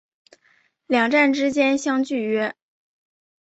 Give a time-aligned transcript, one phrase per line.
[0.87, 2.55] 两站之间相距约。